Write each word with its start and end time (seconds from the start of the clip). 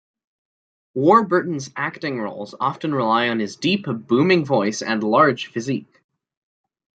Warburton's 0.95 1.69
acting 1.75 2.19
roles 2.19 2.55
often 2.59 2.91
rely 2.91 3.29
on 3.29 3.39
his 3.39 3.55
deep, 3.55 3.85
booming 3.87 4.43
voice 4.45 4.81
and 4.81 5.03
large 5.03 5.45
physique. 5.51 6.01